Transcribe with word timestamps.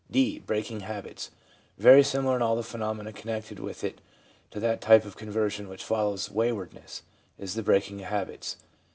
(d) 0.09 0.39
Breaking 0.39 0.79
Habits. 0.79 1.29
Very 1.77 2.01
similar 2.01 2.35
in 2.35 2.41
all 2.41 2.55
the 2.55 2.63
phenomena 2.63 3.13
connected 3.13 3.59
with 3.59 3.83
it 3.83 4.01
to 4.49 4.59
that 4.59 4.81
type 4.81 5.05
of 5.05 5.15
conversion 5.15 5.69
which 5.69 5.83
follows 5.83 6.31
waywardness, 6.31 7.03
is 7.37 7.53
the 7.53 7.61
breaking 7.61 8.01
of 8.01 8.07
habits. 8.07 8.57